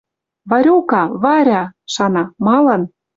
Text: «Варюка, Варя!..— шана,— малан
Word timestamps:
«Варюка, 0.49 1.03
Варя!..— 1.23 1.63
шана,— 1.93 2.23
малан 2.45 2.81